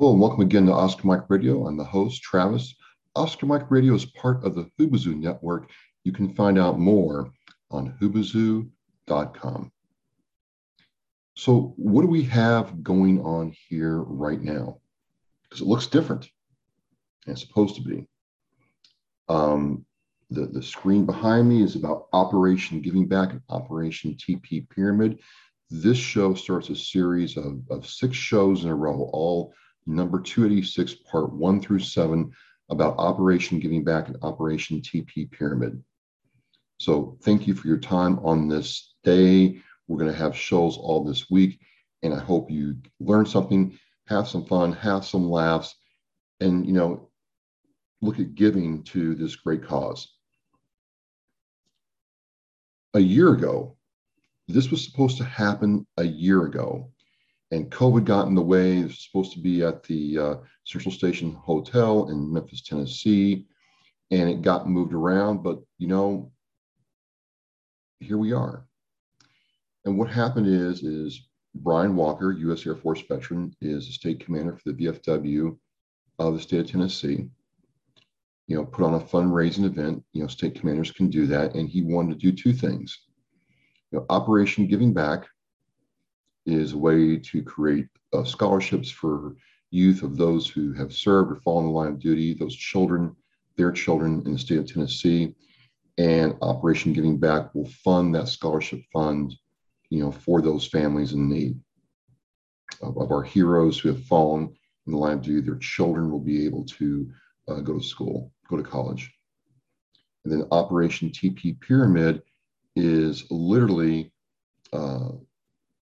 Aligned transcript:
Hello 0.00 0.12
and 0.12 0.20
welcome 0.22 0.40
again 0.40 0.64
to 0.64 0.72
Oscar 0.72 1.06
Mike 1.06 1.28
Radio. 1.28 1.66
I'm 1.66 1.76
the 1.76 1.84
host, 1.84 2.22
Travis. 2.22 2.74
Oscar 3.16 3.44
Mike 3.44 3.70
Radio 3.70 3.92
is 3.92 4.06
part 4.06 4.42
of 4.46 4.54
the 4.54 4.64
Hubazoo 4.78 5.14
network. 5.14 5.70
You 6.04 6.12
can 6.12 6.34
find 6.34 6.58
out 6.58 6.78
more 6.78 7.30
on 7.70 7.92
hubazoo.com. 8.00 9.70
So, 11.36 11.74
what 11.76 12.00
do 12.00 12.08
we 12.08 12.22
have 12.22 12.82
going 12.82 13.20
on 13.20 13.54
here 13.68 13.98
right 13.98 14.40
now? 14.40 14.80
Because 15.42 15.60
it 15.60 15.68
looks 15.68 15.86
different. 15.86 16.30
It's 17.26 17.42
supposed 17.42 17.74
to 17.74 17.82
be. 17.82 18.06
Um, 19.28 19.84
the, 20.30 20.46
the 20.46 20.62
screen 20.62 21.04
behind 21.04 21.46
me 21.46 21.62
is 21.62 21.76
about 21.76 22.06
Operation 22.14 22.80
Giving 22.80 23.06
Back 23.06 23.32
and 23.32 23.42
Operation 23.50 24.16
TP 24.16 24.66
Pyramid. 24.70 25.18
This 25.68 25.98
show 25.98 26.32
starts 26.32 26.70
a 26.70 26.74
series 26.74 27.36
of, 27.36 27.60
of 27.68 27.86
six 27.86 28.16
shows 28.16 28.64
in 28.64 28.70
a 28.70 28.74
row, 28.74 29.10
all 29.12 29.52
number 29.94 30.20
286, 30.20 30.94
part 31.10 31.32
one 31.32 31.60
through 31.60 31.80
seven, 31.80 32.32
about 32.70 32.98
Operation 32.98 33.58
Giving 33.58 33.84
Back 33.84 34.08
and 34.08 34.16
Operation 34.22 34.80
TP 34.80 35.30
Pyramid. 35.30 35.82
So 36.78 37.18
thank 37.22 37.46
you 37.46 37.54
for 37.54 37.66
your 37.68 37.78
time 37.78 38.18
on 38.20 38.48
this 38.48 38.94
day. 39.04 39.60
We're 39.88 39.98
going 39.98 40.10
to 40.10 40.16
have 40.16 40.36
shows 40.36 40.78
all 40.78 41.04
this 41.04 41.30
week, 41.30 41.60
and 42.02 42.14
I 42.14 42.18
hope 42.18 42.50
you 42.50 42.76
learn 43.00 43.26
something, 43.26 43.78
have 44.06 44.28
some 44.28 44.46
fun, 44.46 44.72
have 44.72 45.04
some 45.04 45.28
laughs, 45.28 45.74
and 46.40 46.64
you 46.64 46.72
know, 46.72 47.10
look 48.00 48.18
at 48.18 48.34
giving 48.34 48.82
to 48.84 49.14
this 49.14 49.36
great 49.36 49.64
cause. 49.64 50.14
A 52.94 53.00
year 53.00 53.32
ago, 53.32 53.76
this 54.48 54.70
was 54.70 54.84
supposed 54.84 55.18
to 55.18 55.24
happen 55.24 55.86
a 55.96 56.04
year 56.04 56.44
ago 56.44 56.90
and 57.50 57.70
COVID 57.70 58.04
got 58.04 58.28
in 58.28 58.34
the 58.34 58.42
way. 58.42 58.78
It 58.78 58.84
was 58.84 59.04
supposed 59.04 59.32
to 59.32 59.40
be 59.40 59.62
at 59.62 59.82
the 59.82 60.18
uh, 60.18 60.34
Central 60.64 60.92
Station 60.92 61.32
Hotel 61.32 62.08
in 62.08 62.32
Memphis, 62.32 62.62
Tennessee, 62.62 63.46
and 64.10 64.28
it 64.28 64.42
got 64.42 64.68
moved 64.68 64.94
around. 64.94 65.42
But 65.42 65.60
you 65.78 65.88
know, 65.88 66.32
here 68.00 68.18
we 68.18 68.32
are. 68.32 68.66
And 69.84 69.98
what 69.98 70.10
happened 70.10 70.46
is, 70.46 70.82
is 70.82 71.28
Brian 71.54 71.96
Walker, 71.96 72.32
U.S. 72.32 72.66
Air 72.66 72.76
Force 72.76 73.02
veteran, 73.02 73.54
is 73.60 73.86
the 73.86 73.92
state 73.92 74.20
commander 74.20 74.56
for 74.56 74.72
the 74.72 74.86
VFW 74.86 75.56
of 76.18 76.34
the 76.34 76.40
state 76.40 76.60
of 76.60 76.70
Tennessee. 76.70 77.26
You 78.46 78.56
know, 78.56 78.64
put 78.64 78.84
on 78.84 78.94
a 78.94 79.00
fundraising 79.00 79.64
event. 79.64 80.04
You 80.12 80.22
know, 80.22 80.28
state 80.28 80.54
commanders 80.54 80.90
can 80.90 81.08
do 81.08 81.26
that, 81.26 81.54
and 81.54 81.68
he 81.68 81.82
wanted 81.82 82.20
to 82.20 82.30
do 82.30 82.32
two 82.32 82.52
things. 82.52 83.06
You 83.90 83.98
know, 83.98 84.06
Operation 84.10 84.66
Giving 84.66 84.92
Back, 84.92 85.26
is 86.46 86.72
a 86.72 86.78
way 86.78 87.16
to 87.16 87.42
create 87.42 87.88
uh, 88.12 88.24
scholarships 88.24 88.90
for 88.90 89.34
youth 89.70 90.02
of 90.02 90.16
those 90.16 90.48
who 90.48 90.72
have 90.72 90.92
served 90.92 91.30
or 91.32 91.36
fallen 91.36 91.66
in 91.66 91.72
the 91.72 91.76
line 91.76 91.88
of 91.88 92.00
duty, 92.00 92.34
those 92.34 92.56
children, 92.56 93.14
their 93.56 93.70
children 93.70 94.22
in 94.26 94.32
the 94.32 94.38
state 94.38 94.58
of 94.58 94.66
Tennessee. 94.66 95.34
And 95.98 96.34
Operation 96.42 96.92
Giving 96.92 97.18
Back 97.18 97.54
will 97.54 97.68
fund 97.84 98.14
that 98.14 98.28
scholarship 98.28 98.80
fund, 98.92 99.34
you 99.90 100.02
know, 100.02 100.10
for 100.10 100.40
those 100.40 100.66
families 100.66 101.12
in 101.12 101.28
need. 101.28 101.60
Of, 102.82 102.96
of 102.96 103.10
our 103.10 103.22
heroes 103.22 103.78
who 103.78 103.88
have 103.90 104.04
fallen 104.04 104.54
in 104.86 104.92
the 104.92 104.98
line 104.98 105.18
of 105.18 105.22
duty, 105.22 105.40
their 105.40 105.56
children 105.56 106.10
will 106.10 106.20
be 106.20 106.46
able 106.46 106.64
to 106.64 107.10
uh, 107.48 107.60
go 107.60 107.78
to 107.78 107.84
school, 107.84 108.32
go 108.48 108.56
to 108.56 108.62
college. 108.62 109.12
And 110.24 110.32
then 110.32 110.48
Operation 110.50 111.10
TP 111.10 111.60
Pyramid 111.60 112.22
is 112.76 113.24
literally 113.30 114.12
uh, 114.72 115.10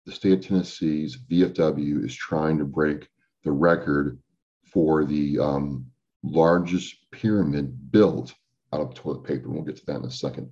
the 0.05 0.11
state 0.11 0.33
of 0.33 0.41
Tennessee's 0.41 1.17
VFW 1.29 2.03
is 2.03 2.15
trying 2.15 2.57
to 2.57 2.65
break 2.65 3.07
the 3.43 3.51
record 3.51 4.19
for 4.65 5.05
the 5.05 5.37
um, 5.39 5.85
largest 6.23 6.95
pyramid 7.11 7.91
built 7.91 8.33
out 8.73 8.81
of 8.81 8.93
toilet 8.93 9.23
paper. 9.23 9.49
We'll 9.49 9.63
get 9.63 9.77
to 9.77 9.85
that 9.87 9.97
in 9.97 10.05
a 10.05 10.11
second. 10.11 10.51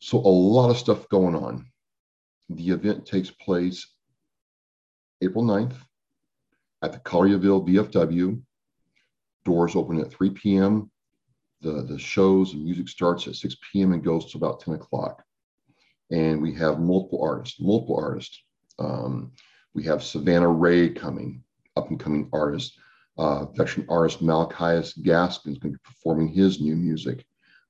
So, 0.00 0.18
a 0.18 0.28
lot 0.28 0.70
of 0.70 0.76
stuff 0.76 1.08
going 1.08 1.34
on. 1.34 1.66
The 2.50 2.70
event 2.70 3.06
takes 3.06 3.30
place 3.30 3.86
April 5.22 5.44
9th 5.44 5.76
at 6.82 6.92
the 6.92 6.98
Collierville 6.98 7.66
VFW. 7.66 8.42
Doors 9.46 9.76
open 9.76 10.00
at 10.00 10.12
3 10.12 10.30
p.m. 10.30 10.90
The, 11.62 11.82
the 11.84 11.98
shows 11.98 12.52
and 12.52 12.62
music 12.62 12.88
starts 12.88 13.26
at 13.26 13.36
6 13.36 13.56
p.m. 13.72 13.92
and 13.92 14.04
goes 14.04 14.30
to 14.32 14.36
about 14.36 14.60
10 14.60 14.74
o'clock 14.74 15.23
and 16.10 16.40
we 16.40 16.52
have 16.54 16.80
multiple 16.80 17.22
artists, 17.22 17.60
multiple 17.60 17.96
artists. 17.96 18.42
Um, 18.78 19.32
we 19.74 19.82
have 19.84 20.02
Savannah 20.02 20.48
Ray 20.48 20.88
coming, 20.90 21.42
up 21.76 21.90
and 21.90 21.98
coming 21.98 22.28
artist. 22.32 22.78
Uh, 23.16 23.46
veteran 23.46 23.86
artist 23.88 24.20
Malachias 24.20 24.94
Gaskin 24.94 25.52
is 25.52 25.58
going 25.58 25.72
to 25.72 25.78
be 25.78 25.84
performing 25.84 26.28
his 26.28 26.60
new 26.60 26.74
music. 26.74 27.24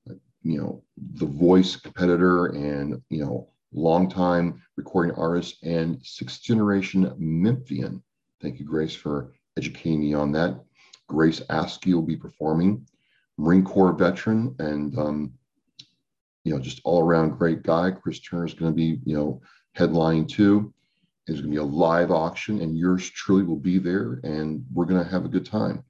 Uh, 0.09 0.15
you 0.43 0.59
know, 0.59 0.83
the 1.13 1.25
voice 1.25 1.75
competitor 1.75 2.47
and, 2.47 3.01
you 3.09 3.23
know, 3.23 3.49
longtime 3.73 4.61
recording 4.77 5.15
artist 5.15 5.57
and 5.63 5.99
sixth 6.03 6.41
generation 6.41 7.13
Memphian. 7.17 8.01
Thank 8.41 8.59
you, 8.59 8.65
Grace, 8.65 8.95
for 8.95 9.33
educating 9.57 10.01
me 10.01 10.13
on 10.13 10.31
that. 10.33 10.59
Grace 11.07 11.41
Askew 11.49 11.95
will 11.95 12.01
be 12.01 12.15
performing. 12.15 12.87
Marine 13.37 13.63
Corps 13.63 13.93
veteran 13.93 14.55
and 14.59 14.97
um, 14.97 15.33
you 16.45 16.53
know, 16.53 16.59
just 16.59 16.79
all 16.85 17.01
around 17.01 17.37
great 17.37 17.63
guy. 17.63 17.91
Chris 17.91 18.19
Turner 18.19 18.45
is 18.45 18.53
going 18.53 18.71
to 18.71 18.75
be, 18.75 18.99
you 19.03 19.17
know, 19.17 19.41
headlining 19.77 20.29
too. 20.29 20.73
There's 21.27 21.41
going 21.41 21.51
to 21.51 21.59
be 21.59 21.61
a 21.61 21.63
live 21.63 22.11
auction, 22.11 22.61
and 22.61 22.77
yours 22.77 23.09
truly 23.09 23.43
will 23.43 23.57
be 23.57 23.79
there, 23.79 24.21
and 24.23 24.63
we're 24.71 24.85
going 24.85 25.03
to 25.03 25.09
have 25.09 25.25
a 25.25 25.29
good 25.29 25.45
time. 25.45 25.83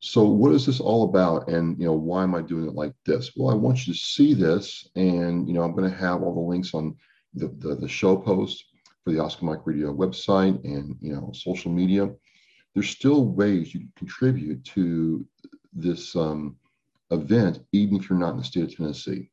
So, 0.00 0.24
what 0.24 0.52
is 0.52 0.66
this 0.66 0.80
all 0.80 1.04
about? 1.04 1.48
And 1.48 1.78
you 1.78 1.86
know, 1.86 1.94
why 1.94 2.22
am 2.22 2.34
I 2.34 2.42
doing 2.42 2.66
it 2.68 2.74
like 2.74 2.92
this? 3.06 3.32
Well, 3.34 3.50
I 3.50 3.56
want 3.56 3.86
you 3.86 3.94
to 3.94 3.98
see 3.98 4.34
this, 4.34 4.86
and 4.96 5.48
you 5.48 5.54
know, 5.54 5.62
I'm 5.62 5.74
going 5.74 5.90
to 5.90 5.96
have 5.96 6.22
all 6.22 6.34
the 6.34 6.40
links 6.40 6.74
on 6.74 6.94
the, 7.34 7.48
the, 7.58 7.76
the 7.76 7.88
show 7.88 8.16
post 8.16 8.66
for 9.02 9.12
the 9.12 9.18
Oscar 9.18 9.46
Mike 9.46 9.64
Radio 9.64 9.94
website 9.94 10.62
and 10.64 10.94
you 11.00 11.14
know, 11.14 11.32
social 11.32 11.72
media. 11.72 12.10
There's 12.74 12.90
still 12.90 13.24
ways 13.24 13.72
you 13.72 13.80
can 13.80 13.92
contribute 13.96 14.62
to 14.66 15.26
this 15.72 16.14
um, 16.16 16.56
event, 17.12 17.60
even 17.72 17.96
if 17.96 18.08
you're 18.08 18.18
not 18.18 18.32
in 18.32 18.38
the 18.38 18.44
state 18.44 18.64
of 18.64 18.76
Tennessee. 18.76 19.30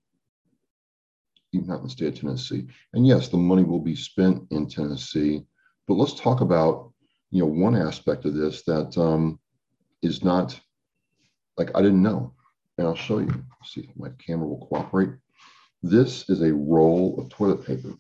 Even 1.53 1.67
not 1.67 1.79
in 1.79 1.83
the 1.85 1.89
state 1.89 2.13
of 2.13 2.19
Tennessee. 2.19 2.67
And 2.93 3.07
yes, 3.07 3.29
the 3.29 3.37
money 3.37 3.63
will 3.63 3.79
be 3.79 3.95
spent 3.95 4.43
in 4.51 4.67
Tennessee. 4.67 5.45
But 5.87 5.95
let's 5.95 6.13
talk 6.13 6.41
about, 6.41 6.93
you 7.31 7.41
know, 7.41 7.47
one 7.47 7.75
aspect 7.75 8.25
of 8.25 8.35
this 8.35 8.63
that 8.63 8.97
um, 8.97 9.39
is 10.01 10.23
not 10.23 10.59
like 11.57 11.71
I 11.75 11.81
didn't 11.81 12.03
know. 12.03 12.33
And 12.77 12.87
I'll 12.87 12.95
show 12.95 13.19
you. 13.19 13.33
See 13.65 13.81
if 13.81 13.89
my 13.97 14.09
camera 14.25 14.47
will 14.47 14.67
cooperate. 14.67 15.09
This 15.83 16.29
is 16.29 16.41
a 16.41 16.53
roll 16.53 17.19
of 17.19 17.29
toilet 17.29 17.65
paper. 17.65 17.93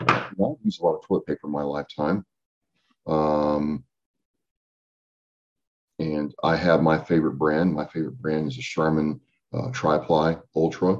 I've 0.00 0.32
used 0.62 0.80
a 0.80 0.84
lot 0.84 0.96
of 0.96 1.06
toilet 1.06 1.26
paper 1.26 1.46
in 1.46 1.52
my 1.52 1.62
lifetime. 1.62 2.24
Um, 3.06 3.84
and 5.98 6.34
I 6.44 6.56
have 6.56 6.82
my 6.82 6.98
favorite 6.98 7.38
brand. 7.38 7.74
My 7.74 7.86
favorite 7.86 8.20
brand 8.20 8.48
is 8.48 8.58
a 8.58 8.62
Charmin 8.62 9.20
uh, 9.52 9.70
Tri-Ply 9.72 10.36
Ultra. 10.54 10.98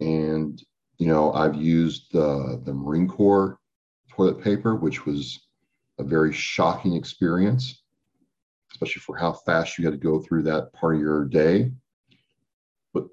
And, 0.00 0.62
you 0.98 1.06
know, 1.06 1.32
I've 1.32 1.54
used 1.54 2.12
the, 2.12 2.60
the 2.64 2.72
Marine 2.72 3.08
Corps 3.08 3.58
toilet 4.10 4.42
paper, 4.42 4.74
which 4.74 5.06
was 5.06 5.46
a 5.98 6.04
very 6.04 6.32
shocking 6.32 6.94
experience, 6.94 7.82
especially 8.72 9.00
for 9.00 9.16
how 9.16 9.32
fast 9.32 9.78
you 9.78 9.84
had 9.84 9.92
to 9.92 9.98
go 9.98 10.20
through 10.20 10.42
that 10.44 10.72
part 10.72 10.96
of 10.96 11.00
your 11.00 11.24
day. 11.24 11.72
But 12.92 13.06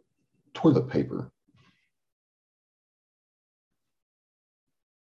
toilet 0.54 0.90
paper, 0.90 1.32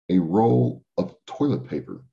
a 0.10 0.20
roll 0.20 0.84
of 0.98 1.16
toilet 1.26 1.68
paper 1.68 2.04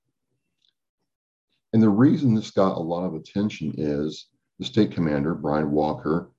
and 1.73 1.83
the 1.83 1.89
reason 1.89 2.35
this 2.35 2.51
got 2.51 2.77
a 2.77 2.81
lot 2.81 3.05
of 3.05 3.15
attention 3.15 3.75
is 3.77 4.29
the 4.59 4.65
state 4.65 4.93
commander, 4.93 5.35
Brian 5.35 5.71
Walker, 5.71 6.31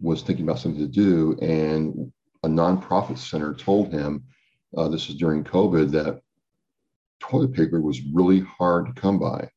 was 0.00 0.22
thinking 0.22 0.44
about 0.44 0.58
something 0.58 0.80
to 0.80 0.88
do, 0.88 1.36
and 1.40 2.12
a 2.44 2.48
nonprofit 2.48 3.18
center 3.18 3.52
told 3.52 3.92
him, 3.92 4.24
uh, 4.76 4.88
this 4.88 5.08
is 5.08 5.16
during 5.16 5.44
COVID, 5.44 5.90
that 5.90 6.20
toilet 7.20 7.52
paper 7.52 7.80
was 7.80 8.02
really 8.14 8.40
hard 8.40 8.86
to 8.86 9.00
come 9.00 9.18
by, 9.18 9.48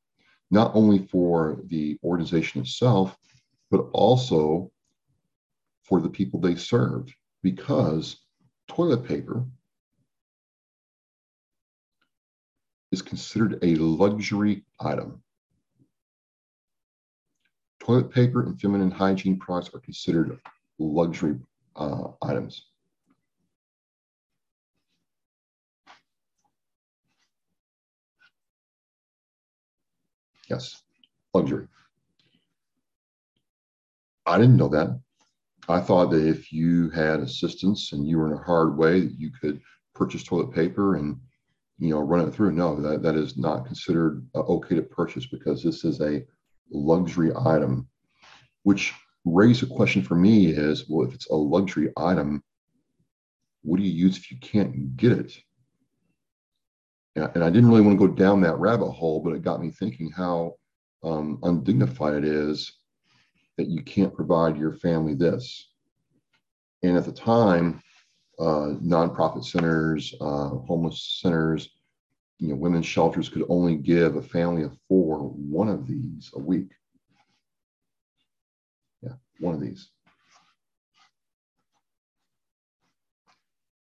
not 0.49 0.71
only 0.73 1.07
for 1.07 1.61
the 1.67 1.97
organization 2.03 2.61
itself, 2.61 3.15
but 3.69 3.87
also 3.93 4.71
for 5.83 6.01
the 6.01 6.09
people 6.09 6.39
they 6.39 6.55
served, 6.55 7.13
because 7.43 8.17
toilet 8.67 9.05
paper 9.05 9.45
is 12.91 13.01
considered 13.01 13.59
a 13.63 13.75
luxury 13.75 14.65
item. 14.79 15.21
Toilet 17.79 18.11
paper 18.11 18.43
and 18.43 18.59
feminine 18.59 18.91
hygiene 18.91 19.39
products 19.39 19.73
are 19.73 19.79
considered 19.79 20.39
luxury 20.77 21.39
uh, 21.75 22.09
items. 22.21 22.65
Yes, 30.49 30.83
luxury. 31.33 31.67
I 34.25 34.37
didn't 34.37 34.57
know 34.57 34.67
that. 34.69 34.99
I 35.69 35.79
thought 35.79 36.11
that 36.11 36.27
if 36.27 36.51
you 36.51 36.89
had 36.89 37.21
assistance 37.21 37.93
and 37.93 38.05
you 38.07 38.17
were 38.17 38.27
in 38.27 38.33
a 38.33 38.43
hard 38.43 38.77
way, 38.77 38.99
that 38.99 39.17
you 39.17 39.31
could 39.31 39.61
purchase 39.95 40.23
toilet 40.23 40.53
paper 40.53 40.97
and 40.97 41.17
you 41.81 41.89
know 41.89 41.99
run 41.99 42.27
it 42.27 42.31
through. 42.31 42.51
No, 42.51 42.79
that, 42.79 43.01
that 43.01 43.15
is 43.15 43.37
not 43.37 43.65
considered 43.65 44.25
uh, 44.35 44.41
okay 44.41 44.75
to 44.75 44.83
purchase 44.83 45.25
because 45.25 45.63
this 45.63 45.83
is 45.83 45.99
a 45.99 46.23
luxury 46.71 47.31
item, 47.35 47.89
which 48.63 48.93
raises 49.25 49.63
a 49.69 49.73
question 49.73 50.03
for 50.03 50.15
me 50.15 50.47
is, 50.47 50.87
well, 50.87 51.07
if 51.07 51.13
it's 51.13 51.29
a 51.29 51.35
luxury 51.35 51.91
item, 51.97 52.43
what 53.63 53.77
do 53.77 53.83
you 53.83 53.91
use 53.91 54.17
if 54.17 54.31
you 54.31 54.37
can't 54.37 54.95
get 54.95 55.11
it? 55.11 55.37
And 57.15 57.43
I 57.43 57.49
didn't 57.49 57.69
really 57.69 57.81
want 57.81 57.99
to 57.99 58.07
go 58.07 58.13
down 58.13 58.41
that 58.41 58.57
rabbit 58.57 58.91
hole, 58.91 59.19
but 59.19 59.33
it 59.33 59.41
got 59.41 59.61
me 59.61 59.71
thinking 59.71 60.11
how 60.11 60.53
um, 61.03 61.39
undignified 61.43 62.13
it 62.13 62.23
is 62.23 62.71
that 63.57 63.67
you 63.67 63.81
can't 63.81 64.13
provide 64.13 64.55
your 64.55 64.73
family 64.73 65.15
this. 65.15 65.71
And 66.83 66.95
at 66.95 67.05
the 67.05 67.11
time, 67.11 67.81
uh, 68.39 68.75
nonprofit 68.81 69.45
centers, 69.45 70.13
uh, 70.21 70.49
homeless 70.49 71.19
centers, 71.21 71.69
you 72.39 72.47
know, 72.47 72.55
women's 72.55 72.87
shelters 72.87 73.29
could 73.29 73.43
only 73.49 73.75
give 73.75 74.15
a 74.15 74.21
family 74.21 74.63
of 74.63 74.75
four 74.87 75.19
one 75.19 75.69
of 75.69 75.85
these 75.85 76.31
a 76.33 76.39
week. 76.39 76.71
Yeah, 79.03 79.13
one 79.39 79.53
of 79.53 79.61
these. 79.61 79.91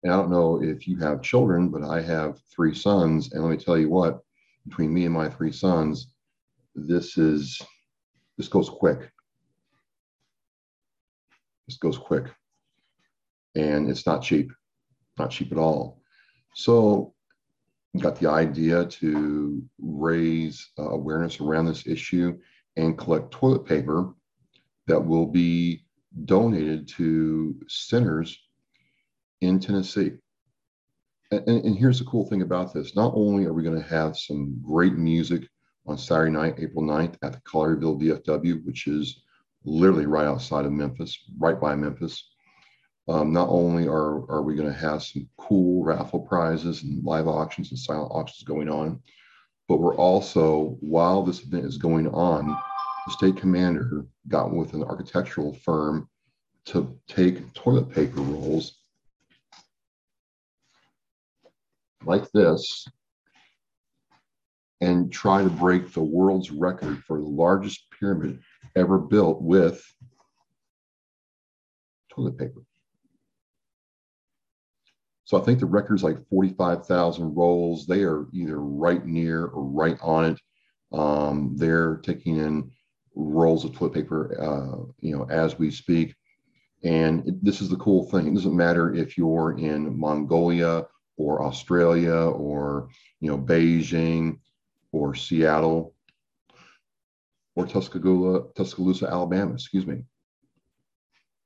And 0.03 0.13
I 0.13 0.17
don't 0.17 0.29
know 0.29 0.61
if 0.61 0.87
you 0.87 0.97
have 0.97 1.21
children, 1.21 1.69
but 1.69 1.83
I 1.83 2.01
have 2.01 2.39
three 2.53 2.75
sons. 2.75 3.31
And 3.31 3.41
let 3.43 3.49
me 3.49 3.57
tell 3.57 3.77
you 3.77 3.89
what, 3.89 4.21
between 4.67 4.93
me 4.93 5.05
and 5.05 5.13
my 5.13 5.29
three 5.29 5.51
sons, 5.51 6.13
this 6.75 7.17
is, 7.17 7.59
this 8.37 8.47
goes 8.47 8.69
quick. 8.69 9.09
This 11.67 11.77
goes 11.77 11.97
quick. 11.97 12.25
And 13.55 13.89
it's 13.89 14.05
not 14.05 14.23
cheap, 14.23 14.51
not 15.17 15.31
cheap 15.31 15.51
at 15.51 15.57
all. 15.57 16.01
So 16.55 17.13
got 17.99 18.19
the 18.19 18.29
idea 18.29 18.85
to 18.85 19.63
raise 19.79 20.71
uh, 20.79 20.89
awareness 20.89 21.39
around 21.39 21.65
this 21.65 21.85
issue 21.85 22.37
and 22.75 22.97
collect 22.97 23.31
toilet 23.31 23.65
paper 23.65 24.13
that 24.87 24.99
will 24.99 25.27
be 25.27 25.85
donated 26.25 26.87
to 26.87 27.55
centers 27.67 28.37
in 29.41 29.59
Tennessee. 29.59 30.13
And, 31.31 31.65
and, 31.65 31.77
here's 31.77 31.99
the 31.99 32.05
cool 32.05 32.27
thing 32.27 32.43
about 32.43 32.73
this. 32.73 32.95
Not 32.95 33.13
only 33.15 33.45
are 33.45 33.53
we 33.53 33.63
going 33.63 33.81
to 33.81 33.89
have 33.89 34.17
some 34.17 34.61
great 34.63 34.93
music 34.93 35.47
on 35.87 35.97
Saturday 35.97 36.31
night, 36.31 36.55
April 36.59 36.83
9th 36.83 37.15
at 37.23 37.33
the 37.33 37.41
Collierville 37.41 37.99
VFW, 37.99 38.63
which 38.65 38.87
is 38.87 39.23
literally 39.65 40.05
right 40.05 40.27
outside 40.27 40.65
of 40.65 40.71
Memphis, 40.71 41.17
right 41.37 41.59
by 41.59 41.75
Memphis. 41.75 42.32
Um, 43.09 43.33
not 43.33 43.49
only 43.49 43.85
are, 43.87 44.29
are 44.31 44.41
we 44.41 44.55
going 44.55 44.71
to 44.71 44.79
have 44.79 45.03
some 45.03 45.27
cool 45.37 45.83
raffle 45.83 46.21
prizes 46.21 46.83
and 46.83 47.03
live 47.03 47.27
auctions 47.27 47.69
and 47.71 47.79
silent 47.79 48.11
auctions 48.13 48.43
going 48.43 48.69
on, 48.69 49.01
but 49.67 49.77
we're 49.77 49.95
also, 49.95 50.77
while 50.79 51.23
this 51.23 51.43
event 51.43 51.65
is 51.65 51.77
going 51.77 52.07
on, 52.07 52.47
the 53.05 53.13
state 53.13 53.35
commander 53.35 54.05
got 54.29 54.53
with 54.53 54.73
an 54.73 54.83
architectural 54.83 55.53
firm 55.53 56.07
to 56.65 56.97
take 57.07 57.53
toilet 57.53 57.89
paper 57.89 58.21
rolls 58.21 58.77
like 62.05 62.31
this 62.31 62.87
and 64.79 65.11
try 65.11 65.43
to 65.43 65.49
break 65.49 65.93
the 65.93 66.03
world's 66.03 66.51
record 66.51 67.03
for 67.05 67.19
the 67.19 67.27
largest 67.27 67.85
pyramid 67.99 68.39
ever 68.75 68.97
built 68.97 69.41
with 69.41 69.83
toilet 72.09 72.37
paper. 72.37 72.61
So 75.25 75.39
I 75.39 75.43
think 75.43 75.59
the 75.59 75.65
record 75.65 75.95
is 75.95 76.03
like 76.03 76.27
45,000 76.29 77.35
rolls. 77.35 77.85
They 77.85 78.03
are 78.03 78.27
either 78.33 78.59
right 78.59 79.05
near 79.05 79.45
or 79.45 79.63
right 79.63 79.97
on 80.01 80.25
it. 80.25 80.39
Um, 80.91 81.55
they're 81.57 81.97
taking 81.97 82.37
in 82.37 82.71
rolls 83.15 83.63
of 83.63 83.73
toilet 83.73 83.93
paper, 83.93 84.41
uh, 84.41 84.91
you 84.99 85.15
know, 85.15 85.25
as 85.29 85.57
we 85.57 85.71
speak. 85.71 86.15
And 86.83 87.27
it, 87.27 87.43
this 87.43 87.61
is 87.61 87.69
the 87.69 87.77
cool 87.77 88.09
thing. 88.09 88.27
It 88.27 88.33
doesn't 88.33 88.55
matter 88.55 88.93
if 88.93 89.17
you're 89.17 89.57
in 89.57 89.97
Mongolia 89.97 90.85
or 91.17 91.43
Australia 91.43 92.13
or 92.15 92.89
you 93.21 93.29
know 93.29 93.37
Beijing 93.37 94.39
or 94.91 95.15
Seattle 95.15 95.93
or 97.55 97.65
Tuscaloosa, 97.65 98.47
Tuscaloosa, 98.55 99.07
Alabama. 99.09 99.53
Excuse 99.53 99.85
me. 99.85 100.03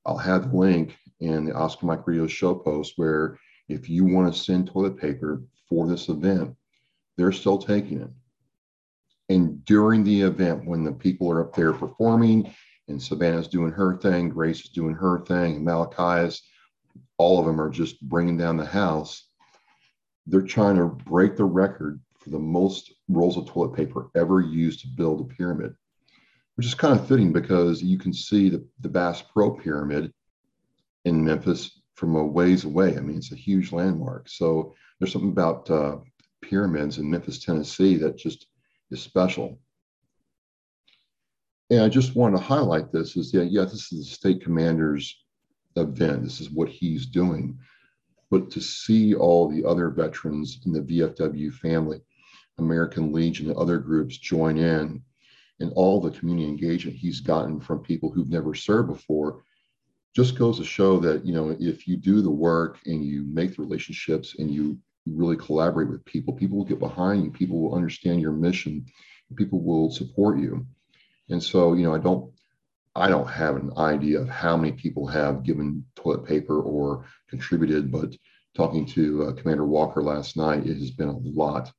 I'll 0.06 0.18
have 0.18 0.52
the 0.52 0.58
link 0.58 0.98
in 1.20 1.46
the 1.46 1.54
Oscar 1.54 1.86
Mike 1.86 2.08
Radio 2.08 2.28
show 2.28 2.56
post 2.56 2.94
where 2.96 3.38
if 3.70 3.90
you 3.90 4.06
want 4.06 4.34
to 4.34 4.40
send 4.40 4.68
toilet 4.68 4.98
paper 4.98 5.42
for 5.70 5.88
this 5.88 6.10
event, 6.10 6.56
they're 7.18 7.32
still 7.32 7.58
taking 7.58 8.02
it. 8.02 8.10
And 9.30 9.64
during 9.66 10.04
the 10.04 10.22
event, 10.22 10.66
when 10.66 10.84
the 10.84 10.94
people 10.94 11.30
are 11.32 11.42
up 11.42 11.56
there 11.56 11.74
performing 11.74 12.54
and 12.88 13.02
Savannah's 13.02 13.50
doing 13.50 13.72
her 13.72 13.98
thing, 13.98 14.30
Grace 14.30 14.62
is 14.62 14.70
doing 14.70 14.94
her 14.94 15.20
thing, 15.26 15.64
Malachi 15.64 16.34
all 17.20 17.40
of 17.40 17.46
them 17.46 17.60
are 17.60 17.70
just 17.70 18.00
bringing 18.02 18.38
down 18.38 18.58
the 18.58 18.66
house 18.66 19.28
they're 20.28 20.42
trying 20.42 20.76
to 20.76 20.86
break 20.86 21.36
the 21.36 21.46
record 21.46 22.00
for 22.20 22.30
the 22.30 22.40
most 22.40 22.94
rolls 23.08 23.38
of 23.38 23.48
toilet 23.48 23.76
paper 23.76 24.10
ever 24.16 24.42
used 24.42 24.82
to 24.82 24.88
build 24.88 25.22
a 25.22 25.34
pyramid, 25.34 25.74
which 26.56 26.68
is 26.68 26.76
kind 26.76 27.00
of 27.00 27.08
fitting 27.08 27.32
because 27.32 27.82
you 27.82 27.98
can 27.98 28.14
see 28.14 28.50
the, 28.50 28.66
the 28.82 28.90
Bass 28.90 29.22
Pro 29.22 29.52
Pyramid 29.52 30.14
in 31.06 31.24
Memphis 31.24 31.77
from 31.98 32.16
a 32.16 32.26
ways 32.26 32.64
away. 32.64 32.96
I 32.96 33.02
mean, 33.02 33.18
it's 33.18 33.34
a 33.34 33.36
huge 33.36 33.72
landmark. 33.74 34.30
So 34.30 34.74
there's 35.00 35.12
something 35.12 35.32
about 35.32 35.70
uh, 35.70 35.98
pyramids 36.42 36.98
in 36.98 37.10
Memphis, 37.10 37.44
Tennessee 37.44 37.98
that 37.98 38.18
just 38.18 38.48
is 38.92 39.02
special. 39.02 39.60
And 41.70 41.82
I 41.82 41.90
just 41.90 42.16
want 42.16 42.34
to 42.36 42.42
highlight 42.42 42.94
this 42.94 43.18
is 43.18 43.32
that, 43.34 43.48
yeah, 43.48 43.64
this 43.64 43.92
is 43.92 44.00
the 44.00 44.06
state 44.06 44.42
commander's 44.42 45.24
event. 45.76 46.24
This 46.24 46.40
is 46.40 46.50
what 46.50 46.70
he's 46.70 47.06
doing 47.06 47.60
but 48.30 48.52
to 48.52 48.62
see 48.62 49.16
all 49.16 49.48
the 49.48 49.64
other 49.64 49.90
veterans 49.90 50.60
in 50.66 50.74
the 50.74 50.82
VFW 50.82 51.54
family, 51.54 52.02
American 52.58 53.14
Legion, 53.14 53.48
and 53.48 53.58
other 53.58 53.78
groups 53.78 54.18
join 54.18 54.58
in, 54.58 55.02
and 55.60 55.72
all 55.76 56.00
the 56.00 56.12
community 56.12 56.48
engagement 56.48 56.98
he's 56.98 57.20
gotten 57.20 57.60
from 57.60 57.80
people 57.80 58.12
who've 58.12 58.30
never 58.30 58.54
served 58.54 58.90
before, 58.90 59.44
just 60.18 60.36
goes 60.36 60.58
to 60.58 60.66
show 60.66 61.00
that 61.00 61.24
you 61.24 61.32
know 61.32 61.56
if 61.60 61.88
you 61.88 61.96
do 61.96 62.24
the 62.24 62.38
work 62.48 62.80
and 62.88 63.06
you 63.06 63.24
make 63.32 63.56
the 63.56 63.62
relationships 63.62 64.34
and 64.40 64.50
you 64.50 64.76
really 65.06 65.38
collaborate 65.38 65.90
with 65.90 66.04
people, 66.06 66.34
people 66.34 66.58
will 66.58 66.66
get 66.66 66.80
behind 66.80 67.24
you, 67.24 67.30
people 67.30 67.62
will 67.62 67.76
understand 67.76 68.20
your 68.20 68.32
mission, 68.32 68.84
people 69.36 69.62
will 69.62 69.92
support 69.92 70.40
you. 70.40 70.66
And 71.30 71.42
so, 71.42 71.74
you 71.74 71.84
know, 71.84 71.94
I 71.94 72.00
don't 72.00 72.34
I 72.96 73.10
don't 73.10 73.28
have 73.28 73.58
an 73.58 73.72
idea 73.78 74.20
of 74.20 74.28
how 74.28 74.58
many 74.58 74.72
people 74.72 75.06
have 75.06 75.44
given 75.44 75.86
toilet 75.96 76.26
paper 76.26 76.64
or 76.64 77.06
contributed, 77.30 77.92
but 77.92 78.16
talking 78.56 78.88
to 78.88 79.26
uh, 79.26 79.34
Commander 79.34 79.68
Walker 79.68 80.02
last 80.02 80.36
night, 80.36 80.66
it 80.66 80.80
has 80.80 80.90
been 80.90 81.10
a 81.10 81.18
lot. 81.20 81.72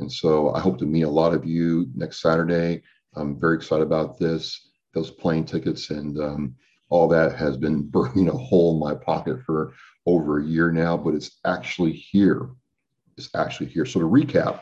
And 0.00 0.10
so 0.10 0.52
I 0.54 0.58
hope 0.58 0.76
to 0.78 0.86
meet 0.86 1.02
a 1.02 1.16
lot 1.22 1.34
of 1.34 1.44
you 1.44 1.86
next 1.94 2.20
Saturday. 2.20 2.82
I'm 3.14 3.38
very 3.38 3.54
excited 3.54 3.84
about 3.84 4.18
this, 4.18 4.70
those 4.92 5.12
plane 5.12 5.44
tickets, 5.44 5.90
and 5.90 6.18
um, 6.18 6.56
all 6.90 7.08
that 7.08 7.36
has 7.36 7.56
been 7.56 7.82
burning 7.88 8.28
a 8.28 8.32
hole 8.32 8.74
in 8.74 8.80
my 8.80 8.94
pocket 8.94 9.42
for 9.44 9.72
over 10.06 10.40
a 10.40 10.44
year 10.44 10.70
now, 10.70 10.96
but 10.96 11.14
it's 11.14 11.38
actually 11.46 11.92
here. 11.92 12.50
It's 13.16 13.30
actually 13.34 13.68
here. 13.68 13.86
So 13.86 14.00
to 14.00 14.06
recap, 14.06 14.60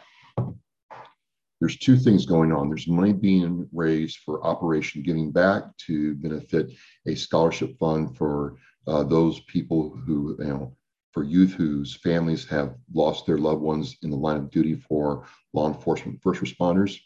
there's 1.60 1.76
two 1.76 1.96
things 1.96 2.26
going 2.26 2.52
on. 2.52 2.68
There's 2.68 2.86
money 2.86 3.12
being 3.12 3.68
raised 3.72 4.18
for 4.24 4.44
Operation 4.46 5.02
Giving 5.02 5.32
Back 5.32 5.64
to 5.86 6.14
benefit 6.16 6.70
a 7.06 7.14
scholarship 7.14 7.76
fund 7.78 8.16
for 8.16 8.58
uh, 8.86 9.02
those 9.02 9.40
people 9.40 9.90
who, 10.06 10.36
you 10.38 10.44
know, 10.46 10.76
for 11.12 11.24
youth 11.24 11.52
whose 11.52 11.96
families 11.96 12.46
have 12.46 12.76
lost 12.92 13.26
their 13.26 13.38
loved 13.38 13.62
ones 13.62 13.96
in 14.02 14.10
the 14.10 14.16
line 14.16 14.36
of 14.36 14.50
duty 14.50 14.76
for 14.76 15.26
law 15.52 15.66
enforcement 15.66 16.20
first 16.22 16.40
responders. 16.40 16.98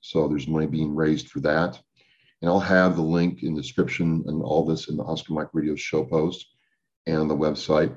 So 0.00 0.28
there's 0.28 0.46
money 0.46 0.66
being 0.66 0.94
raised 0.94 1.28
for 1.28 1.40
that. 1.40 1.80
And 2.42 2.50
I'll 2.50 2.60
have 2.60 2.96
the 2.96 3.02
link 3.02 3.44
in 3.44 3.54
the 3.54 3.62
description 3.62 4.24
and 4.26 4.42
all 4.42 4.66
this 4.66 4.88
in 4.88 4.96
the 4.96 5.04
Oscar 5.04 5.32
Mike 5.32 5.50
Radio 5.52 5.76
show 5.76 6.04
post 6.04 6.44
and 7.06 7.16
on 7.18 7.28
the 7.28 7.36
website. 7.36 7.96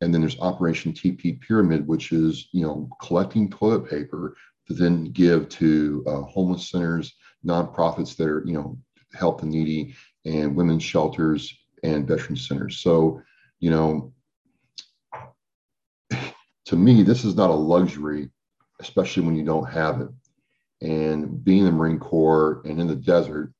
And 0.00 0.12
then 0.12 0.22
there's 0.22 0.40
Operation 0.40 0.92
TP 0.92 1.38
Pyramid, 1.40 1.86
which 1.86 2.12
is, 2.12 2.48
you 2.52 2.62
know, 2.62 2.88
collecting 3.02 3.50
toilet 3.50 3.88
paper 3.88 4.36
to 4.68 4.74
then 4.74 5.12
give 5.12 5.48
to 5.50 6.02
uh, 6.06 6.22
homeless 6.22 6.70
centers, 6.70 7.14
nonprofits 7.46 8.16
that 8.16 8.28
are, 8.28 8.42
you 8.46 8.54
know, 8.54 8.78
help 9.12 9.40
the 9.40 9.46
needy, 9.46 9.94
and 10.24 10.56
women's 10.56 10.82
shelters 10.82 11.52
and 11.82 12.08
veteran 12.08 12.36
centers. 12.36 12.78
So, 12.78 13.20
you 13.60 13.70
know, 13.70 14.12
to 16.66 16.76
me, 16.76 17.02
this 17.02 17.24
is 17.24 17.34
not 17.34 17.50
a 17.50 17.54
luxury, 17.54 18.30
especially 18.80 19.24
when 19.24 19.36
you 19.36 19.44
don't 19.44 19.68
have 19.68 20.00
it. 20.00 20.08
And 20.80 21.42
being 21.42 21.60
in 21.60 21.64
the 21.66 21.72
Marine 21.72 21.98
Corps 21.98 22.62
and 22.64 22.80
in 22.80 22.86
the 22.86 22.94
desert, 22.94 23.52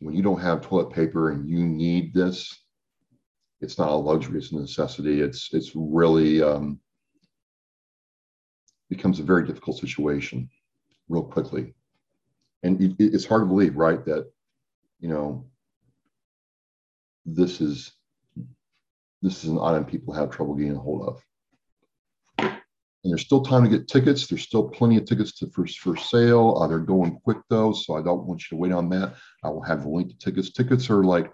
when 0.00 0.14
you 0.14 0.22
don't 0.22 0.40
have 0.40 0.60
toilet 0.62 0.90
paper 0.92 1.30
and 1.30 1.48
you 1.48 1.64
need 1.64 2.12
this, 2.12 2.62
it's 3.60 3.78
not 3.78 3.90
a 3.90 3.94
luxury; 3.94 4.38
it's 4.38 4.52
a 4.52 4.56
necessity. 4.56 5.20
It's 5.20 5.50
it's 5.52 5.72
really 5.74 6.42
um, 6.42 6.80
becomes 8.90 9.18
a 9.18 9.24
very 9.24 9.46
difficult 9.46 9.78
situation 9.78 10.48
real 11.08 11.24
quickly, 11.24 11.74
and 12.62 12.80
it, 12.82 12.94
it's 12.98 13.24
hard 13.24 13.42
to 13.42 13.46
believe, 13.46 13.76
right, 13.76 14.04
that 14.04 14.30
you 15.00 15.08
know 15.08 15.46
this 17.24 17.60
is 17.60 17.92
this 19.22 19.42
is 19.42 19.50
an 19.50 19.58
item 19.60 19.84
people 19.84 20.12
have 20.12 20.30
trouble 20.30 20.54
getting 20.54 20.76
a 20.76 20.78
hold 20.78 21.08
of. 21.08 21.22
And 23.06 23.12
there's 23.12 23.24
still 23.24 23.42
time 23.42 23.62
to 23.62 23.70
get 23.70 23.86
tickets. 23.86 24.26
There's 24.26 24.42
still 24.42 24.68
plenty 24.68 24.96
of 24.96 25.04
tickets 25.04 25.32
to, 25.38 25.46
for, 25.50 25.64
for 25.64 25.96
sale. 25.96 26.58
Uh, 26.60 26.66
they're 26.66 26.80
going 26.80 27.20
quick 27.22 27.38
though, 27.48 27.72
so 27.72 27.94
I 27.94 28.02
don't 28.02 28.26
want 28.26 28.42
you 28.42 28.56
to 28.56 28.60
wait 28.60 28.72
on 28.72 28.88
that. 28.88 29.14
I 29.44 29.48
will 29.48 29.62
have 29.62 29.84
the 29.84 29.88
link 29.88 30.10
to 30.10 30.18
tickets. 30.18 30.50
Tickets 30.50 30.90
are 30.90 31.04
like 31.04 31.32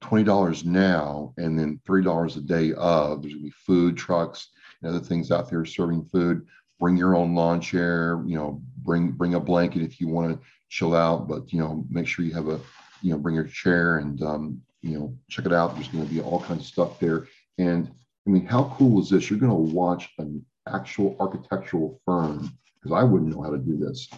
$20 0.00 0.64
now 0.64 1.34
and 1.36 1.58
then 1.58 1.80
$3 1.88 2.36
a 2.36 2.40
day 2.40 2.72
of. 2.74 3.22
There's 3.22 3.34
gonna 3.34 3.46
be 3.46 3.50
food 3.50 3.96
trucks 3.96 4.50
and 4.80 4.94
other 4.94 5.04
things 5.04 5.32
out 5.32 5.50
there 5.50 5.64
serving 5.64 6.04
food. 6.04 6.46
Bring 6.78 6.96
your 6.96 7.16
own 7.16 7.34
lawn 7.34 7.60
chair, 7.60 8.22
you 8.24 8.36
know, 8.36 8.62
bring 8.84 9.10
bring 9.10 9.34
a 9.34 9.40
blanket 9.40 9.82
if 9.82 10.00
you 10.00 10.06
want 10.06 10.30
to 10.30 10.46
chill 10.68 10.94
out, 10.94 11.26
but 11.26 11.52
you 11.52 11.58
know, 11.58 11.84
make 11.90 12.06
sure 12.06 12.24
you 12.24 12.32
have 12.34 12.46
a, 12.46 12.60
you 13.02 13.10
know, 13.10 13.18
bring 13.18 13.34
your 13.34 13.42
chair 13.42 13.98
and 13.98 14.22
um, 14.22 14.62
you 14.82 14.96
know, 14.96 15.18
check 15.28 15.46
it 15.46 15.52
out. 15.52 15.74
There's 15.74 15.88
to 15.88 16.14
be 16.14 16.20
all 16.20 16.40
kinds 16.40 16.60
of 16.60 16.66
stuff 16.66 17.00
there. 17.00 17.26
And 17.58 17.90
I 18.24 18.30
mean, 18.30 18.46
how 18.46 18.72
cool 18.78 19.02
is 19.02 19.10
this? 19.10 19.28
You're 19.28 19.40
to 19.50 19.56
watch 19.56 20.10
an 20.18 20.46
actual 20.74 21.16
architectural 21.20 22.00
firm 22.04 22.52
because 22.76 22.96
I 22.96 23.02
wouldn't 23.02 23.34
know 23.34 23.42
how 23.42 23.50
to 23.50 23.58
do 23.58 23.76
this. 23.76 24.08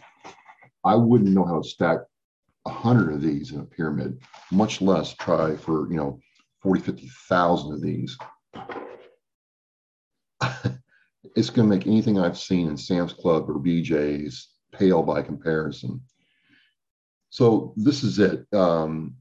I 0.84 0.94
wouldn't 0.94 1.30
know 1.30 1.44
how 1.44 1.60
to 1.60 1.68
stack 1.68 1.98
a 2.66 2.70
hundred 2.70 3.12
of 3.14 3.22
these 3.22 3.52
in 3.52 3.60
a 3.60 3.64
pyramid, 3.64 4.20
much 4.50 4.80
less 4.80 5.14
try 5.14 5.56
for, 5.56 5.90
you 5.90 5.96
know, 5.96 6.20
40, 6.62 6.80
50,000 6.82 7.72
of 7.72 7.82
these. 7.82 8.18
it's 11.36 11.50
going 11.50 11.68
to 11.68 11.76
make 11.76 11.86
anything 11.86 12.18
I've 12.18 12.38
seen 12.38 12.68
in 12.68 12.76
Sam's 12.76 13.12
Club 13.12 13.48
or 13.48 13.54
BJ's 13.54 14.48
pale 14.72 15.02
by 15.02 15.22
comparison. 15.22 16.02
So 17.30 17.72
this 17.76 18.02
is 18.02 18.18
it. 18.18 18.46
Um, 18.52 19.16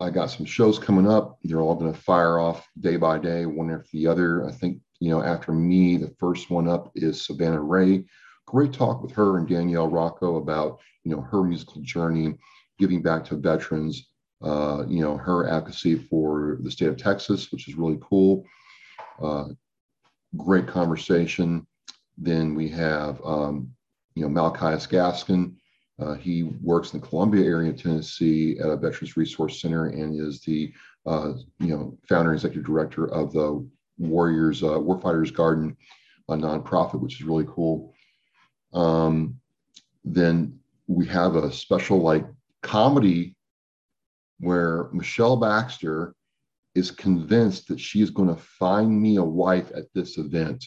I 0.00 0.10
got 0.10 0.30
some 0.30 0.46
shows 0.46 0.78
coming 0.78 1.08
up. 1.08 1.38
They're 1.42 1.60
all 1.60 1.74
going 1.74 1.92
to 1.92 2.00
fire 2.00 2.38
off 2.38 2.66
day 2.78 2.96
by 2.96 3.18
day, 3.18 3.46
one 3.46 3.70
after 3.70 3.88
the 3.92 4.06
other. 4.06 4.46
I 4.46 4.52
think, 4.52 4.80
you 5.00 5.10
know, 5.10 5.22
after 5.22 5.52
me, 5.52 5.96
the 5.96 6.14
first 6.18 6.50
one 6.50 6.68
up 6.68 6.92
is 6.94 7.24
Savannah 7.24 7.60
Ray. 7.60 8.04
Great 8.46 8.72
talk 8.72 9.02
with 9.02 9.12
her 9.12 9.38
and 9.38 9.48
Danielle 9.48 9.88
Rocco 9.88 10.36
about, 10.36 10.78
you 11.04 11.14
know, 11.14 11.22
her 11.22 11.42
musical 11.42 11.80
journey, 11.82 12.34
giving 12.78 13.02
back 13.02 13.24
to 13.24 13.36
veterans, 13.36 14.08
uh, 14.42 14.84
you 14.86 15.00
know, 15.00 15.16
her 15.16 15.48
advocacy 15.48 15.96
for 15.96 16.58
the 16.62 16.70
state 16.70 16.88
of 16.88 16.96
Texas, 16.96 17.50
which 17.50 17.68
is 17.68 17.74
really 17.74 17.98
cool. 18.00 18.44
Uh, 19.22 19.48
great 20.36 20.66
conversation. 20.66 21.66
Then 22.18 22.54
we 22.54 22.68
have, 22.68 23.20
um, 23.24 23.72
you 24.14 24.22
know, 24.22 24.28
Malachias 24.28 24.86
Gaskin, 24.86 25.54
uh, 26.00 26.14
he 26.14 26.44
works 26.62 26.92
in 26.92 27.00
the 27.00 27.06
Columbia 27.06 27.44
area 27.44 27.70
of 27.70 27.82
Tennessee 27.82 28.58
at 28.58 28.70
a 28.70 28.76
Veterans 28.76 29.16
Resource 29.16 29.60
Center 29.60 29.86
and 29.86 30.18
is 30.18 30.40
the 30.40 30.72
uh, 31.06 31.32
you 31.58 31.68
know 31.68 31.98
founder 32.08 32.30
and 32.30 32.38
executive 32.38 32.64
director 32.64 33.06
of 33.12 33.32
the 33.32 33.66
Warriors 34.00 34.62
uh, 34.62 34.78
Warfighters 34.78 35.32
Garden, 35.32 35.76
a 36.28 36.34
nonprofit, 36.34 37.00
which 37.00 37.20
is 37.20 37.26
really 37.26 37.46
cool. 37.48 37.94
Um, 38.72 39.40
then 40.04 40.58
we 40.86 41.06
have 41.06 41.36
a 41.36 41.52
special 41.52 41.98
like 41.98 42.26
comedy 42.62 43.36
where 44.38 44.88
Michelle 44.92 45.36
Baxter 45.36 46.14
is 46.74 46.90
convinced 46.90 47.68
that 47.68 47.80
she 47.80 48.00
is 48.00 48.10
going 48.10 48.28
to 48.28 48.40
find 48.40 49.00
me 49.00 49.16
a 49.16 49.24
wife 49.24 49.70
at 49.74 49.86
this 49.94 50.18
event 50.18 50.64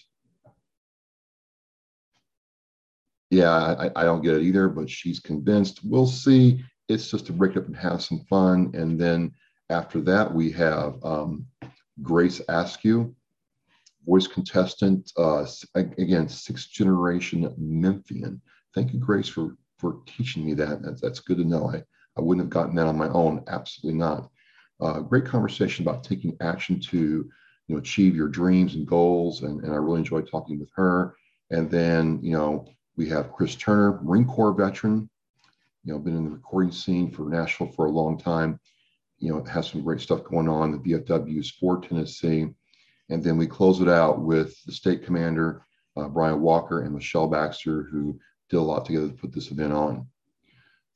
yeah, 3.34 3.52
I, 3.52 3.90
I 3.96 4.04
don't 4.04 4.22
get 4.22 4.36
it 4.36 4.44
either, 4.44 4.70
but 4.70 4.88
she's 4.88 5.20
convinced. 5.20 5.80
We'll 5.84 6.06
see. 6.06 6.64
It's 6.88 7.10
just 7.10 7.26
to 7.26 7.34
break 7.34 7.58
up 7.58 7.66
and 7.66 7.76
have 7.76 8.04
some 8.04 8.20
fun. 8.30 8.72
And 8.76 9.00
then 9.00 9.32
after 9.72 10.02
that, 10.02 10.32
we 10.32 10.52
have 10.52 11.04
um, 11.04 11.48
Grace 12.04 12.42
Askew, 12.48 13.16
voice 14.06 14.28
contestant, 14.28 15.12
uh, 15.18 15.46
again, 15.76 16.28
sixth 16.28 16.70
generation 16.72 17.54
Memphian. 17.58 18.42
Thank 18.76 18.94
you, 18.94 19.00
Grace, 19.00 19.30
for, 19.30 19.56
for 19.78 20.02
teaching 20.06 20.46
me 20.46 20.54
that. 20.56 20.82
That's, 20.82 21.02
that's 21.02 21.20
good 21.20 21.38
to 21.38 21.46
know. 21.46 21.70
I, 21.70 21.84
I 22.18 22.22
wouldn't 22.22 22.46
have 22.46 22.50
gotten 22.52 22.76
that 22.76 22.88
on 22.88 22.98
my 22.98 23.10
own. 23.10 23.44
Absolutely 23.48 24.00
not. 24.00 24.30
Uh, 24.80 25.00
great 25.00 25.26
conversation 25.26 25.88
about 25.88 26.04
taking 26.04 26.36
action 26.42 26.80
to 26.80 26.98
you 27.68 27.76
know, 27.76 27.78
achieve 27.78 28.16
your 28.16 28.28
dreams 28.28 28.76
and 28.76 28.86
goals. 28.86 29.44
And, 29.44 29.64
and 29.64 29.74
I 29.74 29.78
really 29.78 30.00
enjoyed 30.00 30.30
talking 30.30 30.60
with 30.60 30.70
her. 30.76 31.16
And 31.52 31.70
then, 31.70 32.20
you 32.22 32.32
know, 32.32 32.66
we 32.98 33.08
have 33.10 33.32
Chris 33.32 33.56
Turner, 33.56 34.00
Marine 34.02 34.26
Corps 34.26 34.54
veteran, 34.54 35.10
you 35.84 35.94
know, 35.94 36.00
been 36.00 36.18
in 36.18 36.26
the 36.26 36.32
recording 36.32 36.72
scene 36.72 37.12
for 37.12 37.30
Nashville 37.30 37.72
for 37.72 37.86
a 37.86 37.92
long 37.92 38.18
time. 38.18 38.60
You 39.20 39.34
know, 39.34 39.44
has 39.46 39.70
some 39.70 39.84
great 39.84 40.02
stuff 40.02 40.24
going 40.24 40.50
on. 40.50 40.72
The 40.72 40.78
VFWs 40.78 41.54
for 41.60 41.80
Tennessee. 41.80 42.48
And 43.14 43.24
then 43.24 43.38
we 43.38 43.46
close 43.46 43.80
it 43.80 43.88
out 43.88 44.22
with 44.22 44.60
the 44.66 44.72
state 44.72 45.04
commander, 45.04 45.64
uh, 45.96 46.08
Brian 46.08 46.42
Walker, 46.42 46.82
and 46.82 46.96
Michelle 46.96 47.28
Baxter, 47.28 47.84
who 47.84 48.20
did 48.50 48.58
a 48.58 48.62
lot 48.62 48.86
together 48.86 49.08
to 49.08 49.14
put 49.14 49.32
this 49.32 49.52
event 49.52 49.72
on. 49.72 50.08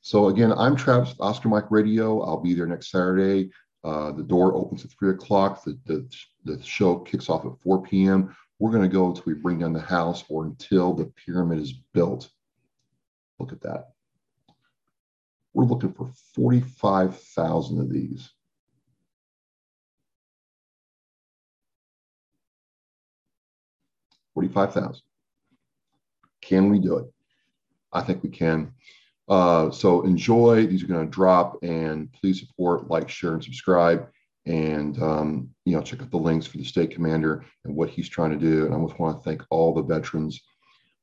So 0.01 0.29
again, 0.29 0.51
I'm 0.51 0.75
Travis 0.75 1.13
Oscar 1.19 1.49
Mike 1.49 1.69
Radio. 1.69 2.23
I'll 2.23 2.41
be 2.41 2.55
there 2.55 2.65
next 2.65 2.89
Saturday. 2.89 3.51
Uh, 3.83 4.11
the 4.13 4.23
door 4.23 4.55
opens 4.55 4.83
at 4.83 4.89
three 4.89 5.11
o'clock. 5.11 5.63
The, 5.63 5.77
the, 5.85 6.11
the 6.43 6.63
show 6.63 6.97
kicks 6.97 7.29
off 7.29 7.45
at 7.45 7.61
4 7.61 7.83
p.m. 7.83 8.35
We're 8.57 8.71
going 8.71 8.81
to 8.81 8.89
go 8.89 9.09
until 9.09 9.23
we 9.27 9.35
bring 9.35 9.59
down 9.59 9.73
the 9.73 9.79
house 9.79 10.23
or 10.27 10.45
until 10.45 10.93
the 10.93 11.13
pyramid 11.23 11.59
is 11.59 11.73
built. 11.93 12.31
Look 13.37 13.51
at 13.51 13.61
that. 13.61 13.89
We're 15.53 15.65
looking 15.65 15.93
for 15.93 16.09
45,000 16.33 17.79
of 17.79 17.91
these. 17.91 18.31
Forty-five 24.37 24.71
thousand. 24.71 25.01
Can 26.41 26.69
we 26.69 26.77
do 26.77 26.97
it? 26.99 27.11
I 27.91 28.03
think 28.03 28.21
we 28.21 28.29
can. 28.29 28.71
Uh, 29.27 29.71
so 29.71 30.03
enjoy. 30.03 30.67
These 30.67 30.83
are 30.83 30.87
going 30.87 31.03
to 31.03 31.11
drop, 31.11 31.57
and 31.63 32.13
please 32.13 32.39
support, 32.41 32.87
like, 32.87 33.09
share, 33.09 33.33
and 33.33 33.43
subscribe 33.43 34.07
and 34.45 35.01
um, 35.01 35.49
you 35.65 35.75
know 35.75 35.81
check 35.81 36.03
out 36.03 36.11
the 36.11 36.17
links 36.17 36.45
for 36.45 36.57
the 36.57 36.63
state 36.63 36.91
commander 36.91 37.45
and 37.65 37.75
what 37.75 37.89
he's 37.89 38.07
trying 38.07 38.29
to 38.29 38.37
do 38.37 38.65
and 38.65 38.75
i 38.75 38.79
just 38.85 38.99
want 38.99 39.17
to 39.17 39.23
thank 39.23 39.41
all 39.49 39.73
the 39.73 39.81
veterans 39.81 40.39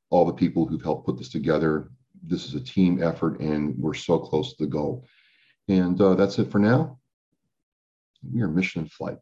all 0.09 0.25
the 0.25 0.33
people 0.33 0.65
who've 0.65 0.81
helped 0.81 1.05
put 1.05 1.17
this 1.17 1.29
together 1.29 1.89
this 2.23 2.45
is 2.45 2.55
a 2.55 2.59
team 2.59 3.03
effort 3.03 3.39
and 3.41 3.77
we're 3.77 3.93
so 3.93 4.17
close 4.17 4.55
to 4.55 4.63
the 4.63 4.69
goal 4.69 5.05
and 5.67 6.01
uh, 6.01 6.15
that's 6.15 6.39
it 6.39 6.49
for 6.49 6.57
now 6.57 6.97
we 8.33 8.41
are 8.41 8.47
mission 8.47 8.81
in 8.81 8.87
flight 8.87 9.17